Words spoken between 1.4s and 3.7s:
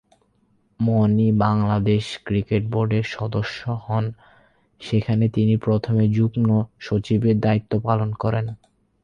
Bangladesh cricket বোর্ডের সদস্য